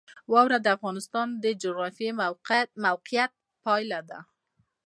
واوره 0.31 0.57
د 0.61 0.67
افغانستان 0.77 1.27
د 1.43 1.45
جغرافیایي 1.63 2.17
موقیعت 2.85 3.31
پایله 3.63 3.99
ده. 4.09 4.19